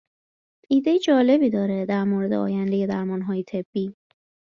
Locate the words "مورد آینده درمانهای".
2.03-3.43